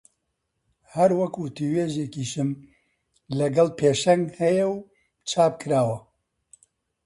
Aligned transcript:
هەر 0.93 1.11
وەک 1.19 1.33
وتووێژێکیشم 1.37 2.49
لەگەڵ 3.39 3.67
پێشەنگ 3.79 4.25
هەیە 4.41 4.65
و 4.73 4.75
چاپ 5.29 5.53
کراوە 5.61 5.97